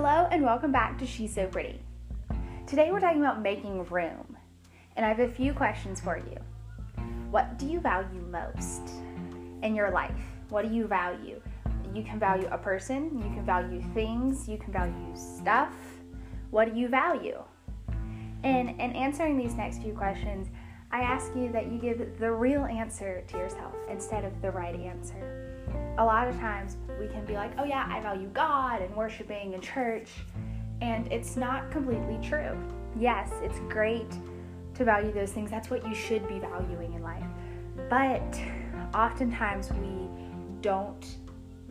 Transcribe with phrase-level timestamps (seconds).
[0.00, 1.80] Hello and welcome back to She's So Pretty.
[2.68, 4.36] Today we're talking about making room,
[4.94, 6.36] and I have a few questions for you.
[7.32, 8.92] What do you value most
[9.64, 10.14] in your life?
[10.50, 11.40] What do you value?
[11.92, 15.74] You can value a person, you can value things, you can value stuff.
[16.52, 17.42] What do you value?
[18.44, 20.46] And in answering these next few questions,
[20.92, 24.76] I ask you that you give the real answer to yourself instead of the right
[24.76, 25.37] answer
[25.98, 29.54] a lot of times we can be like, oh yeah, I value God and worshiping
[29.54, 30.08] and church,
[30.80, 32.56] and it's not completely true.
[32.96, 34.10] Yes, it's great
[34.74, 35.50] to value those things.
[35.50, 37.26] That's what you should be valuing in life.
[37.90, 38.40] But
[38.94, 40.08] oftentimes we
[40.60, 41.04] don't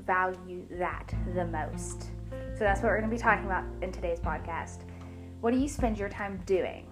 [0.05, 2.07] value that the most.
[2.31, 4.81] So that's what we're going to be talking about in today's podcast.
[5.39, 6.85] What do you spend your time doing?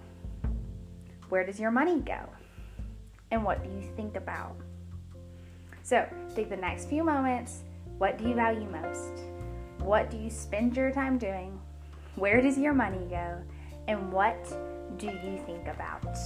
[1.28, 2.20] Where does your money go?
[3.30, 4.56] And what do you think about?
[5.86, 6.04] So
[6.34, 7.62] take the next few moments.
[7.98, 9.22] What do you value most?
[9.78, 11.60] What do you spend your time doing?
[12.16, 13.36] Where does your money go?
[13.86, 14.48] And what
[14.96, 16.18] do you think about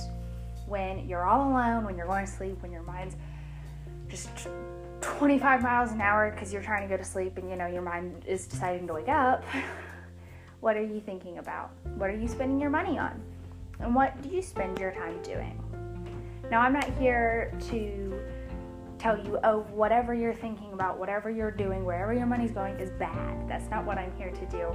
[0.67, 3.17] when you're all alone, when you're going to sleep, when your mind's
[4.09, 4.31] just
[5.03, 7.83] 25 miles an hour because you're trying to go to sleep and you know your
[7.83, 9.45] mind is deciding to wake up?
[10.61, 11.71] What are you thinking about?
[11.97, 13.19] What are you spending your money on?
[13.79, 15.59] And what do you spend your time doing?
[16.51, 18.21] Now, I'm not here to
[19.01, 22.91] tell you, oh, whatever you're thinking about, whatever you're doing, wherever your money's going is
[22.91, 23.49] bad.
[23.49, 24.71] That's not what I'm here to do.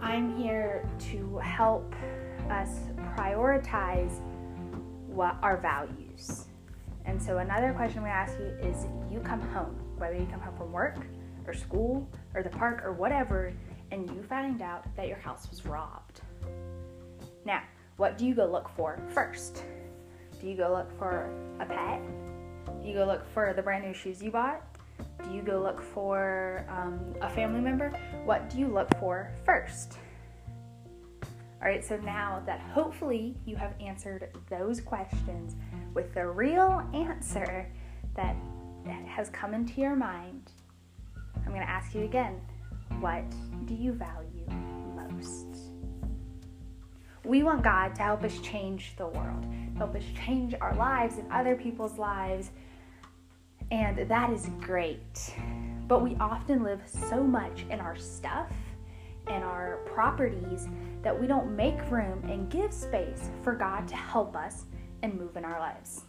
[0.00, 1.94] I'm here to help
[2.50, 2.80] us
[3.16, 4.20] prioritize
[5.06, 6.46] what our values.
[7.04, 10.56] And so another question to ask you is you come home, whether you come home
[10.56, 10.96] from work
[11.46, 13.52] or school or the park or whatever,
[13.92, 16.20] and you find out that your house was robbed.
[17.44, 17.62] Now,
[17.96, 19.64] what do you go look for first?
[20.42, 22.02] Do you go look for a pet?
[22.82, 24.60] Do you go look for the brand new shoes you bought?
[25.24, 27.90] Do you go look for um, a family member?
[28.24, 29.98] What do you look for first?
[31.62, 35.54] All right, so now that hopefully you have answered those questions
[35.94, 37.70] with the real answer
[38.16, 38.34] that
[39.06, 40.50] has come into your mind,
[41.36, 42.40] I'm going to ask you again
[42.98, 43.22] what
[43.66, 44.41] do you value?
[47.24, 49.46] We want God to help us change the world
[49.76, 52.50] help us change our lives and other people's lives.
[53.70, 55.34] And that is great.
[55.88, 58.52] But we often live so much in our stuff
[59.26, 60.68] and our properties
[61.02, 64.66] that we don't make room and give space for God to help us
[65.02, 66.02] and move in our lives.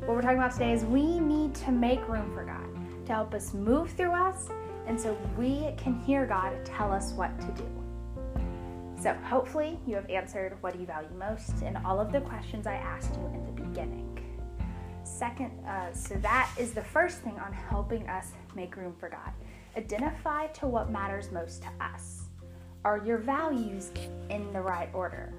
[0.00, 3.34] What we're talking about today is we need to make room for God to help
[3.34, 4.48] us move through us
[4.86, 7.83] and so we can hear God tell us what to do.
[9.04, 12.66] So, hopefully, you have answered what do you value most in all of the questions
[12.66, 14.18] I asked you in the beginning.
[15.02, 19.30] Second, uh, so that is the first thing on helping us make room for God.
[19.76, 22.30] Identify to what matters most to us.
[22.82, 23.90] Are your values
[24.30, 25.34] in the right order?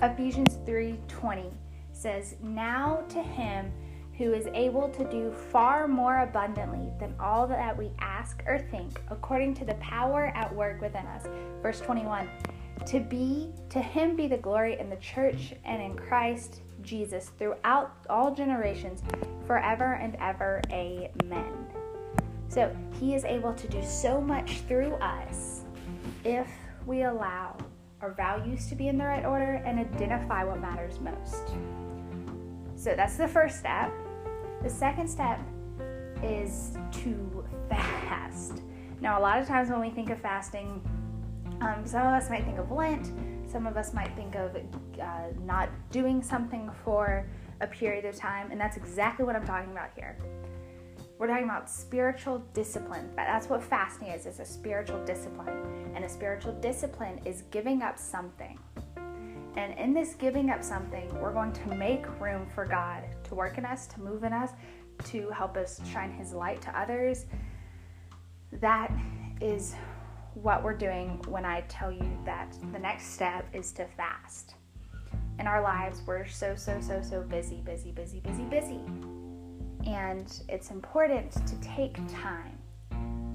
[0.00, 1.52] Ephesians 3:20
[1.90, 3.72] says, "Now to him
[4.20, 9.00] who is able to do far more abundantly than all that we ask or think,
[9.08, 11.24] according to the power at work within us.
[11.62, 12.28] Verse 21
[12.84, 17.96] To be, to him be the glory in the church and in Christ Jesus throughout
[18.10, 19.02] all generations,
[19.46, 20.60] forever and ever.
[20.70, 21.54] Amen.
[22.50, 25.62] So he is able to do so much through us
[26.24, 26.46] if
[26.84, 27.56] we allow
[28.02, 31.54] our values to be in the right order and identify what matters most.
[32.76, 33.90] So that's the first step.
[34.62, 35.40] The second step
[36.22, 38.62] is to fast.
[39.00, 40.82] Now, a lot of times when we think of fasting,
[41.62, 43.10] um, some of us might think of Lent,
[43.50, 44.54] some of us might think of
[45.00, 47.26] uh, not doing something for
[47.62, 50.18] a period of time, and that's exactly what I'm talking about here.
[51.18, 53.10] We're talking about spiritual discipline.
[53.16, 54.24] That's what fasting is.
[54.24, 55.92] It's a spiritual discipline.
[55.94, 58.58] And a spiritual discipline is giving up something.
[59.56, 63.58] And in this giving up something, we're going to make room for God to work
[63.58, 64.50] in us, to move in us,
[65.04, 67.26] to help us shine His light to others.
[68.52, 68.92] That
[69.40, 69.74] is
[70.34, 74.54] what we're doing when I tell you that the next step is to fast.
[75.38, 78.80] In our lives, we're so, so, so, so busy, busy, busy, busy, busy.
[79.86, 82.58] And it's important to take time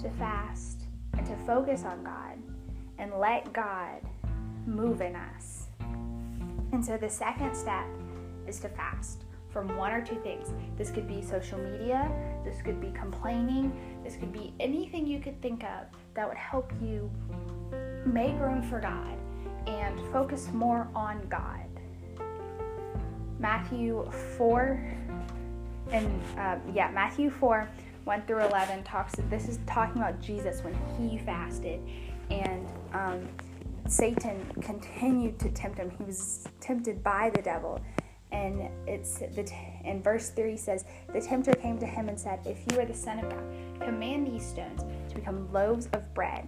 [0.02, 0.84] to fast
[1.14, 2.38] and to focus on God
[3.00, 4.02] and let God
[4.66, 5.65] move in us
[6.76, 7.86] and so the second step
[8.48, 10.50] is to fast from one or two things.
[10.78, 12.12] This could be social media,
[12.44, 13.72] this could be complaining,
[14.04, 17.10] this could be anything you could think of that would help you
[18.06, 19.18] make room for God
[19.68, 21.66] and focus more on God.
[23.40, 24.98] Matthew 4
[25.92, 27.70] and uh, yeah, Matthew 4
[28.04, 31.80] 1 through 11 talks, this is talking about Jesus when he fasted.
[32.30, 33.28] And um,
[33.88, 35.92] Satan continued to tempt him.
[35.92, 37.80] He was tempted by the devil.
[38.32, 39.50] And it's the
[39.84, 42.94] in verse 3 says, The tempter came to him and said, If you are the
[42.94, 43.44] Son of God,
[43.82, 46.48] command these stones to become loaves of bread.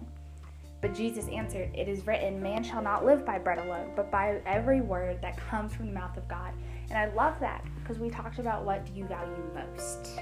[0.80, 4.40] But Jesus answered, It is written, Man shall not live by bread alone, but by
[4.44, 6.52] every word that comes from the mouth of God.
[6.90, 10.18] And I love that because we talked about what do you value most.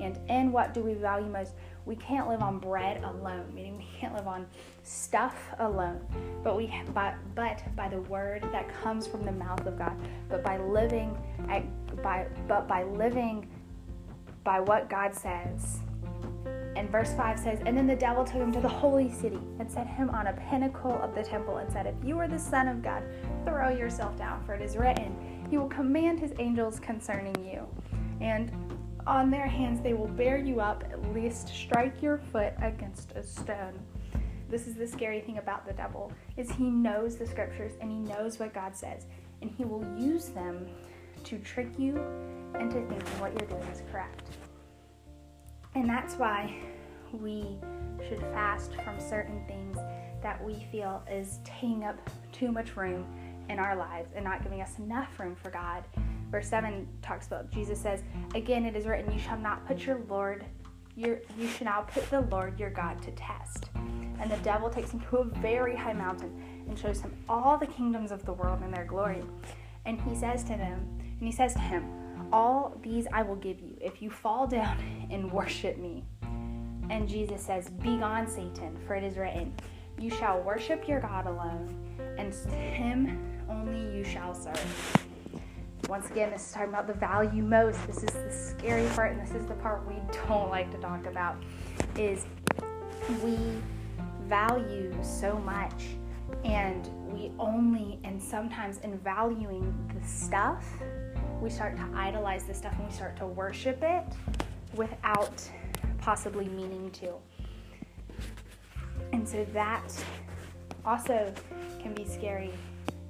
[0.00, 1.52] And in what do we value most?
[1.88, 4.46] We can't live on bread alone, meaning we can't live on
[4.82, 6.00] stuff alone,
[6.44, 9.96] but we but, but by the word that comes from the mouth of God,
[10.28, 11.16] but by living
[11.48, 11.64] at,
[12.02, 13.48] by but by living
[14.44, 15.80] by what God says
[16.76, 19.68] and verse 5 says, And then the devil took him to the holy city and
[19.68, 22.68] set him on a pinnacle of the temple and said, If you are the Son
[22.68, 23.02] of God,
[23.44, 25.16] throw yourself down, for it is written,
[25.50, 27.66] He will command His angels concerning you.
[28.20, 28.52] And
[29.08, 33.22] on their hands they will bear you up, at least strike your foot against a
[33.22, 33.78] stone.
[34.50, 37.98] This is the scary thing about the devil is he knows the scriptures and he
[37.98, 39.06] knows what God says
[39.40, 40.68] and he will use them
[41.24, 41.96] to trick you
[42.60, 44.28] into thinking what you're doing is correct.
[45.74, 46.54] And that's why
[47.12, 47.58] we
[48.08, 49.78] should fast from certain things
[50.22, 51.98] that we feel is taking up
[52.32, 53.06] too much room
[53.48, 55.84] in our lives and not giving us enough room for God.
[56.30, 58.02] Verse 7 talks about Jesus says,
[58.34, 60.44] Again, it is written, You shall not put your Lord,
[60.96, 63.70] your, you shall not put the Lord your God to test.
[64.20, 67.66] And the devil takes him to a very high mountain and shows him all the
[67.66, 69.22] kingdoms of the world and their glory.
[69.86, 71.84] And he says to them, and he says to him,
[72.32, 74.78] all these I will give you if you fall down
[75.10, 76.04] and worship me.
[76.90, 79.52] And Jesus says, Begone, Satan, for it is written,
[79.98, 81.74] You shall worship your God alone,
[82.16, 85.07] and him only you shall serve.
[85.88, 87.84] Once again, this is talking about the value most.
[87.86, 89.94] This is the scary part, and this is the part we
[90.28, 91.42] don't like to talk about.
[91.96, 92.26] Is
[93.24, 93.38] we
[94.26, 95.86] value so much,
[96.44, 100.62] and we only, and sometimes in valuing the stuff,
[101.40, 104.04] we start to idolize the stuff and we start to worship it
[104.74, 105.50] without
[105.96, 107.14] possibly meaning to.
[109.12, 109.90] And so that
[110.84, 111.32] also
[111.80, 112.52] can be scary.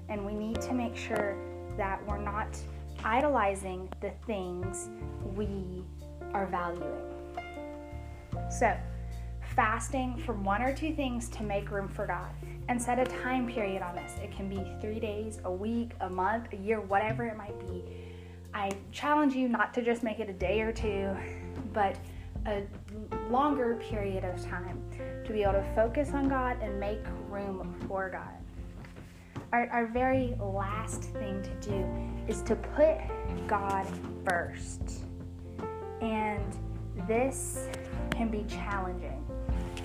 [0.09, 1.37] And we need to make sure
[1.79, 2.59] that we're not
[3.05, 4.91] idolizing the things
[5.35, 5.83] we
[6.35, 7.09] are valuing.
[8.51, 8.77] So,
[9.57, 12.31] fasting from one or two things to make room for God
[12.69, 14.13] and set a time period on this.
[14.23, 17.83] It can be three days, a week, a month, a year, whatever it might be.
[18.53, 21.17] I challenge you not to just make it a day or two,
[21.73, 21.97] but
[22.47, 22.63] a
[23.31, 24.81] longer period of time
[25.25, 28.38] to be able to focus on God and make room for God.
[29.53, 31.87] Our, our very last thing to do
[32.27, 32.99] is to put
[33.47, 33.87] God
[34.29, 35.05] first.
[36.03, 36.45] And
[37.07, 37.69] this
[38.11, 39.25] can be challenging.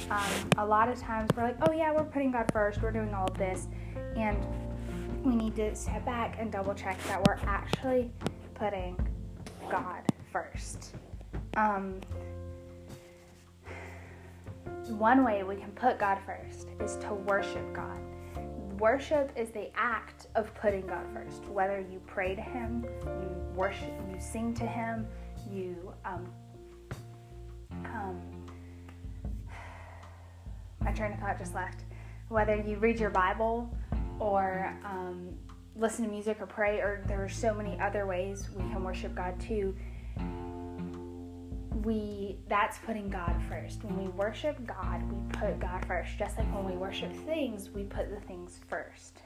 [0.10, 3.14] Um, a lot of times we're like, oh, yeah, we're putting God first, we're doing
[3.14, 3.68] all of this.
[4.18, 4.38] And
[5.24, 8.12] we need to step back and double check that we're actually
[8.56, 8.98] putting
[9.72, 10.02] God
[10.32, 10.96] first.
[11.56, 12.02] Um,
[14.90, 17.98] one way we can put God first is to worship God.
[18.80, 21.46] Worship is the act of putting God first.
[21.46, 25.06] Whether you pray to Him, you worship, you sing to Him,
[25.52, 26.28] you um,
[27.86, 28.22] um,
[30.82, 31.82] my train of thought just left.
[32.30, 33.70] Whether you read your Bible
[34.20, 35.36] or um,
[35.76, 39.14] listen to music or pray, or there are so many other ways we can worship
[39.14, 39.76] God too.
[41.84, 43.84] We that's putting God first.
[43.84, 46.18] When we worship God, we put God first.
[46.18, 49.20] Just like when we worship things, we put the things first.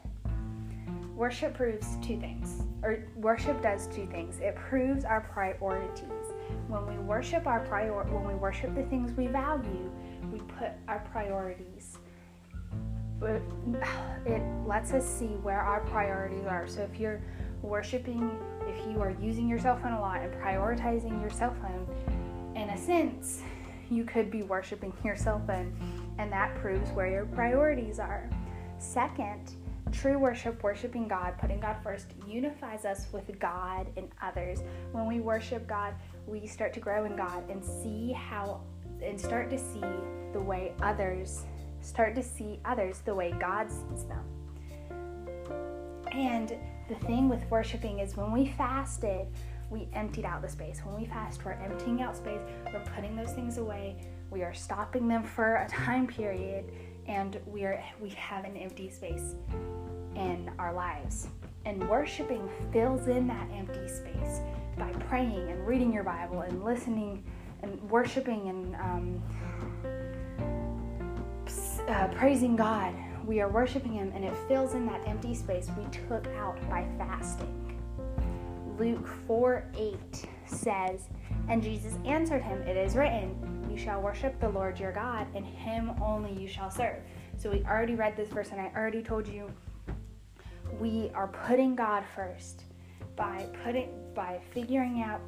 [1.14, 4.38] Worship proves two things, or worship does two things.
[4.38, 6.32] It proves our priorities.
[6.68, 9.90] When we worship our prior, when we worship the things we value,
[10.32, 11.98] we put our priorities
[13.20, 13.42] but
[14.26, 16.66] it lets us see where our priorities are.
[16.66, 17.20] So if you're
[17.62, 18.30] worshiping,
[18.66, 21.86] if you are using your cell phone a lot and prioritizing your cell phone,
[22.58, 23.42] in a sense,
[23.90, 25.74] you could be worshiping yourself phone,
[26.18, 28.28] and that proves where your priorities are.
[28.78, 29.54] Second,
[29.92, 34.62] true worship, worshiping God, putting God first, unifies us with God and others.
[34.92, 35.94] When we worship God,
[36.26, 38.60] we start to grow in God and see how,
[39.02, 39.84] and start to see
[40.32, 41.44] the way others
[41.80, 44.24] start to see others the way God sees them.
[46.12, 46.54] And
[46.88, 49.26] the thing with worshiping is when we fasted,
[49.70, 50.80] we emptied out the space.
[50.84, 52.40] When we fast, we're emptying out space,
[52.72, 53.96] we're putting those things away,
[54.30, 56.70] we are stopping them for a time period,
[57.06, 59.34] and we are we have an empty space
[60.14, 61.28] in our lives.
[61.64, 64.40] And worshiping fills in that empty space
[64.78, 67.24] by praying and reading your Bible and listening
[67.62, 69.22] and worshiping and um,
[71.88, 72.94] uh, praising God.
[73.24, 76.86] We are worshiping Him, and it fills in that empty space we took out by
[76.96, 77.67] fasting.
[78.78, 79.96] Luke 4 8
[80.46, 81.08] says,
[81.48, 85.44] And Jesus answered him, It is written, You shall worship the Lord your God, and
[85.44, 86.98] Him only you shall serve.
[87.36, 89.50] So we already read this verse, and I already told you
[90.78, 92.64] we are putting God first
[93.16, 95.20] by putting by figuring out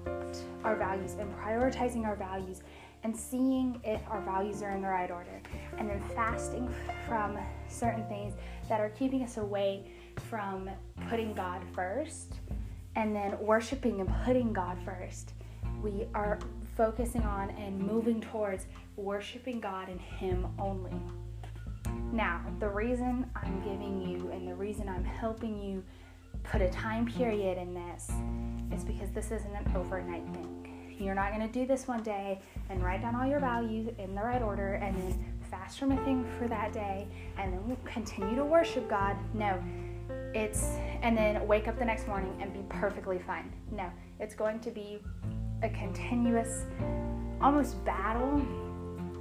[0.65, 2.63] our values and prioritizing our values
[3.03, 5.41] and seeing if our values are in the right order
[5.79, 6.73] and then fasting
[7.09, 7.39] from
[7.69, 8.35] certain things
[8.69, 9.91] that are keeping us away
[10.29, 10.69] from
[11.09, 12.35] putting God first
[12.97, 15.33] and then worshiping and putting God first
[15.83, 16.39] we are
[16.77, 18.67] focusing on and moving towards
[18.97, 20.93] worshiping God and him only
[22.13, 25.85] now, the reason I'm giving you and the reason I'm helping you
[26.43, 28.11] put a time period in this
[28.75, 30.97] is because this isn't an overnight thing.
[30.99, 34.15] You're not going to do this one day and write down all your values in
[34.15, 37.07] the right order and then fast from a thing for that day
[37.39, 39.17] and then continue to worship God.
[39.33, 39.63] No,
[40.35, 43.53] it's and then wake up the next morning and be perfectly fine.
[43.71, 45.01] No, it's going to be
[45.63, 46.65] a continuous,
[47.41, 48.43] almost battle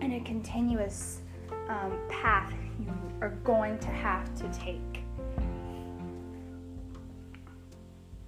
[0.02, 1.22] and a continuous
[1.70, 5.04] um, path you are going to have to take.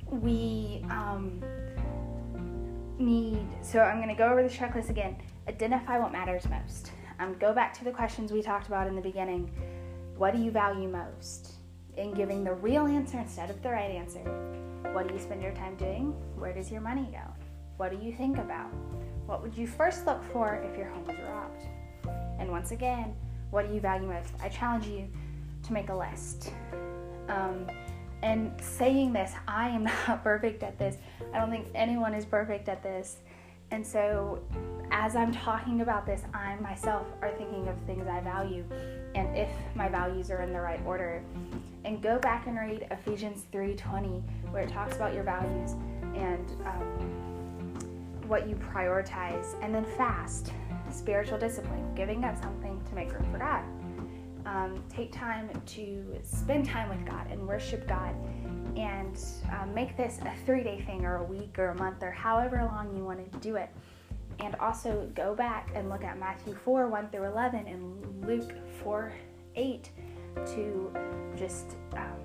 [0.08, 1.42] We um,
[2.98, 5.18] need, so I'm going to go over the checklist again.
[5.48, 6.92] Identify what matters most.
[7.20, 9.50] Um, go back to the questions we talked about in the beginning.
[10.18, 11.51] What do you value most?
[11.98, 14.20] In giving the real answer instead of the right answer.
[14.94, 16.14] What do you spend your time doing?
[16.38, 17.22] Where does your money go?
[17.78, 18.72] What do you think about?
[19.26, 21.64] What would you first look for if your home was robbed?
[22.40, 23.16] And once again,
[23.50, 24.34] what do you value most?
[24.42, 25.08] I challenge you
[25.64, 26.52] to make a list.
[27.28, 27.68] Um,
[28.24, 30.98] and saying this, I am not perfect at this.
[31.34, 33.18] I don't think anyone is perfect at this.
[33.72, 34.44] And so,
[34.92, 38.66] as I'm talking about this, I myself are thinking of things I value
[39.16, 41.24] and if my values are in the right order.
[41.92, 45.74] And go back and read Ephesians 3:20, where it talks about your values
[46.16, 50.54] and um, what you prioritize, and then fast
[50.90, 53.66] spiritual discipline, giving up something to make room for God.
[54.46, 58.16] Um, take time to spend time with God and worship God
[58.78, 59.22] and
[59.52, 62.64] um, make this a three day thing or a week or a month or however
[62.72, 63.70] long you want to do it.
[64.40, 69.12] And also go back and look at Matthew 4 1 through 11 and Luke 4
[69.58, 69.90] 8
[70.48, 70.92] to
[71.36, 72.20] just um,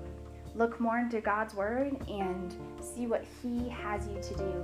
[0.55, 4.63] look more into God's Word and see what He has you to do.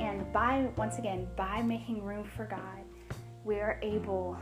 [0.00, 2.84] And by, once again, by making room for God,
[3.44, 4.36] we are able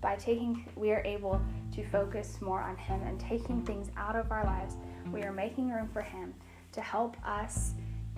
[0.00, 1.40] by taking we are able
[1.72, 4.76] to focus more on him and taking things out of our lives
[5.12, 6.34] we are making room for him
[6.72, 7.72] to help us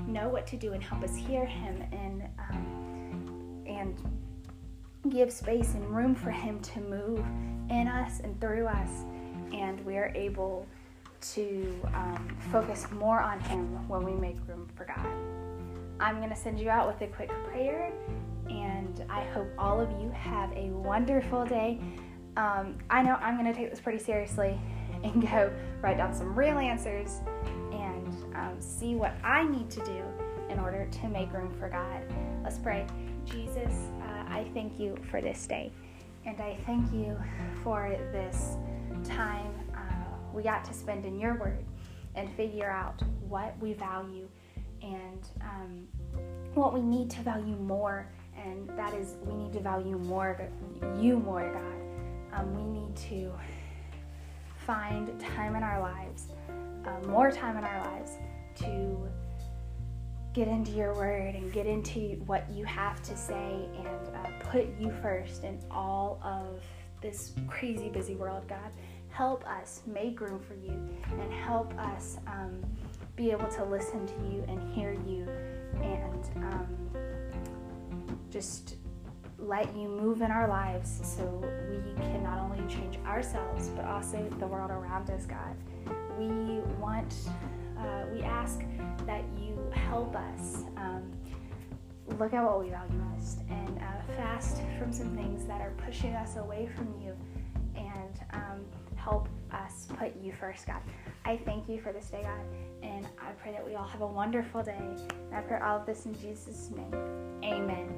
[0.06, 3.96] know what to do and help us hear him and um, and
[5.08, 7.24] give space and room for him to move
[7.70, 9.04] in us and through us
[9.52, 10.66] and we are able
[11.20, 15.06] to um, focus more on him when we make room for god
[16.00, 17.92] i'm going to send you out with a quick prayer
[18.50, 21.80] and I hope all of you have a wonderful day.
[22.36, 24.58] Um, I know I'm going to take this pretty seriously
[25.04, 27.20] and go write down some real answers
[27.72, 30.02] and um, see what I need to do
[30.48, 32.02] in order to make room for God.
[32.42, 32.86] Let's pray.
[33.24, 33.74] Jesus,
[34.30, 35.72] I thank you for this day,
[36.26, 37.18] and I thank you
[37.62, 38.56] for this
[39.04, 39.80] time uh,
[40.32, 41.64] we got to spend in your word
[42.14, 44.28] and figure out what we value
[44.82, 45.86] and um,
[46.54, 48.08] what we need to value more
[48.44, 50.48] and that is we need to value more
[50.98, 52.40] you more, God.
[52.40, 53.32] Um, we need to
[54.66, 56.28] find time in our lives,
[56.86, 58.12] uh, more time in our lives
[58.56, 59.08] to
[60.38, 64.68] get into your word and get into what you have to say and uh, put
[64.78, 66.62] you first in all of
[67.02, 68.70] this crazy busy world, God.
[69.08, 70.78] Help us make room for you
[71.20, 72.62] and help us um,
[73.16, 75.26] be able to listen to you and hear you
[75.82, 76.88] and um,
[78.30, 78.76] just
[79.40, 84.24] let you move in our lives so we can not only change ourselves but also
[84.38, 85.56] the world around us, God.
[86.16, 87.12] We want,
[87.78, 88.60] uh, we ask
[89.06, 91.12] that you help us um,
[92.18, 96.14] look at what we value most and uh, fast from some things that are pushing
[96.14, 97.14] us away from you
[97.76, 98.64] and um,
[98.96, 100.80] help us put you first, God.
[101.24, 102.40] I thank you for this day, God,
[102.82, 104.76] and I pray that we all have a wonderful day.
[104.78, 106.94] And I pray all of this in Jesus' name.
[107.44, 107.88] Amen.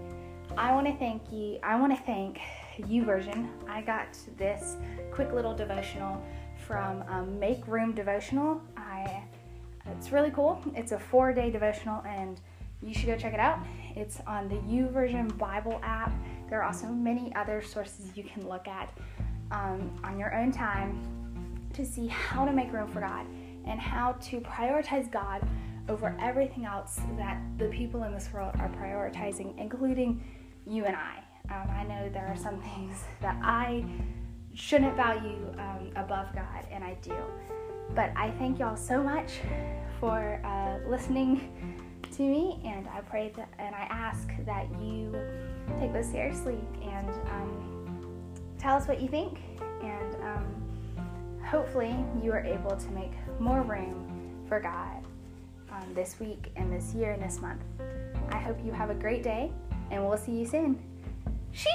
[0.56, 1.58] I want to thank you.
[1.62, 2.40] I want to thank
[2.80, 3.48] YouVersion.
[3.68, 4.76] I got this
[5.12, 6.22] quick little devotional
[6.66, 8.60] from um, Make Room Devotional.
[8.76, 9.22] I
[9.86, 10.62] it's really cool.
[10.74, 12.40] It's a four-day devotional, and
[12.82, 13.58] you should go check it out.
[13.96, 16.12] It's on the YouVersion Bible app.
[16.48, 18.92] There are also many other sources you can look at
[19.50, 21.00] um, on your own time
[21.74, 23.26] to see how to make room for God
[23.66, 25.46] and how to prioritize God
[25.88, 30.22] over everything else that the people in this world are prioritizing, including
[30.66, 31.22] you and I.
[31.50, 33.84] Um, I know there are some things that I
[34.54, 37.14] shouldn't value um, above God, and I do.
[37.94, 39.40] But I thank y'all so much
[39.98, 41.52] for uh, listening
[42.16, 45.14] to me, and I pray that, and I ask that you
[45.78, 49.40] take this seriously and um, tell us what you think,
[49.82, 55.04] and um, hopefully you are able to make more room for God
[55.72, 57.62] um, this week and this year and this month.
[58.30, 59.52] I hope you have a great day,
[59.90, 60.78] and we'll see you soon.
[61.52, 61.70] She.